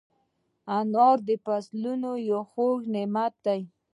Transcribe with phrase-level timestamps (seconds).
[0.77, 3.61] انار د فصلونو یو خوږ نعمت دی.